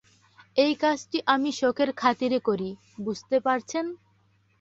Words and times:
এই 0.55 0.73
কাজটি 0.75 1.17
আমি 1.25 1.49
শখের 1.51 1.89
খাতিরে 1.93 2.39
করি, 2.39 2.69
বুঝতে 3.03 3.37
পারছেন? 3.39 3.85